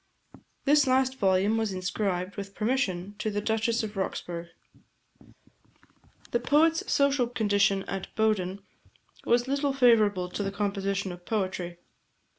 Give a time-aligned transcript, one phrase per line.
[0.65, 4.49] This last volume was inscribed, with permission, to the Duchess of Roxburghe.
[6.31, 8.61] The poet's social condition at Bowden
[9.25, 11.77] was little favourable to the composition of poetry.